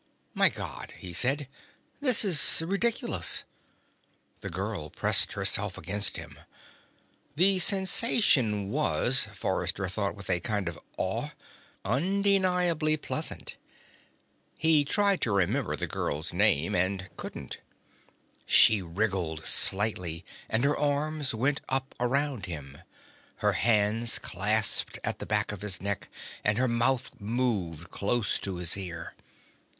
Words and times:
"My 0.33 0.49
God," 0.49 0.95
he 0.97 1.13
said. 1.13 1.47
"This 1.99 2.25
is 2.25 2.63
ridiculous." 2.65 3.43
The 4.39 4.49
girl 4.49 4.89
pressed 4.89 5.33
herself 5.33 5.77
against 5.77 6.17
him. 6.17 6.39
The 7.35 7.59
sensation 7.59 8.71
was, 8.71 9.25
Forrester 9.35 9.87
thought 9.87 10.15
with 10.15 10.27
a 10.27 10.39
kind 10.39 10.67
of 10.67 10.79
awe, 10.97 11.29
undeniably 11.85 12.97
pleasant. 12.97 13.57
He 14.57 14.83
tried 14.83 15.21
to 15.21 15.31
remember 15.35 15.75
the 15.75 15.85
girl's 15.85 16.33
name, 16.33 16.73
and 16.73 17.07
couldn't. 17.15 17.59
She 18.47 18.81
wriggled 18.81 19.45
slightly 19.45 20.25
and 20.49 20.63
her 20.63 20.75
arms 20.75 21.35
went 21.35 21.61
up 21.69 21.93
around 21.99 22.47
him. 22.47 22.79
Her 23.35 23.53
hands 23.53 24.17
clasped 24.17 24.97
at 25.03 25.19
the 25.19 25.27
back 25.27 25.51
of 25.51 25.61
his 25.61 25.79
neck 25.79 26.09
and 26.43 26.57
her 26.57 26.67
mouth 26.67 27.11
moved, 27.19 27.91
close 27.91 28.39
to 28.39 28.55
his 28.57 28.75
ear. 28.75 29.13